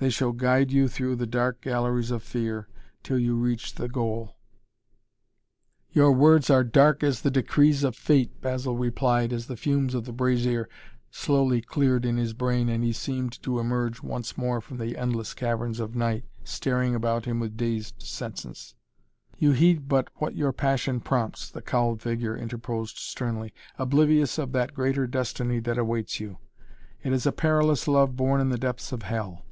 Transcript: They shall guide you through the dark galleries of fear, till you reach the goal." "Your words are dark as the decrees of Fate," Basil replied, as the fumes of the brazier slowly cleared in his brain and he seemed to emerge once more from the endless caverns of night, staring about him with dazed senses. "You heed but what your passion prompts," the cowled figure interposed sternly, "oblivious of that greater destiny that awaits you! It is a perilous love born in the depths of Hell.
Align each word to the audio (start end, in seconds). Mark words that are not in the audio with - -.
They 0.00 0.10
shall 0.10 0.30
guide 0.30 0.70
you 0.70 0.86
through 0.86 1.16
the 1.16 1.26
dark 1.26 1.60
galleries 1.60 2.12
of 2.12 2.22
fear, 2.22 2.68
till 3.02 3.18
you 3.18 3.34
reach 3.34 3.74
the 3.74 3.88
goal." 3.88 4.36
"Your 5.90 6.12
words 6.12 6.50
are 6.50 6.62
dark 6.62 7.02
as 7.02 7.22
the 7.22 7.32
decrees 7.32 7.82
of 7.82 7.96
Fate," 7.96 8.40
Basil 8.40 8.76
replied, 8.78 9.32
as 9.32 9.48
the 9.48 9.56
fumes 9.56 9.94
of 9.96 10.04
the 10.04 10.12
brazier 10.12 10.68
slowly 11.10 11.60
cleared 11.60 12.04
in 12.04 12.16
his 12.16 12.32
brain 12.32 12.68
and 12.68 12.84
he 12.84 12.92
seemed 12.92 13.42
to 13.42 13.58
emerge 13.58 14.00
once 14.00 14.38
more 14.38 14.60
from 14.60 14.78
the 14.78 14.96
endless 14.96 15.34
caverns 15.34 15.80
of 15.80 15.96
night, 15.96 16.24
staring 16.44 16.94
about 16.94 17.24
him 17.24 17.40
with 17.40 17.56
dazed 17.56 18.00
senses. 18.00 18.76
"You 19.36 19.50
heed 19.50 19.88
but 19.88 20.10
what 20.20 20.36
your 20.36 20.52
passion 20.52 21.00
prompts," 21.00 21.50
the 21.50 21.60
cowled 21.60 22.00
figure 22.02 22.36
interposed 22.36 22.98
sternly, 22.98 23.52
"oblivious 23.80 24.38
of 24.38 24.52
that 24.52 24.74
greater 24.74 25.08
destiny 25.08 25.58
that 25.58 25.76
awaits 25.76 26.20
you! 26.20 26.38
It 27.02 27.12
is 27.12 27.26
a 27.26 27.32
perilous 27.32 27.88
love 27.88 28.14
born 28.14 28.40
in 28.40 28.50
the 28.50 28.58
depths 28.58 28.92
of 28.92 29.02
Hell. 29.02 29.44